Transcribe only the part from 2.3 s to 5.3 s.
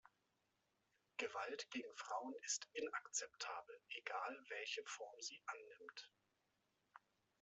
ist inakzeptabel, egal welche Form